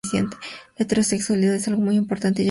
La 0.13 0.27
heterosexualidad 0.77 1.53
es 1.53 1.67
algo 1.67 1.83
muy 1.83 1.95
importante 1.95 1.99
ya 1.99 2.09
que 2.09 2.27
debes 2.27 2.35
saber. 2.35 2.39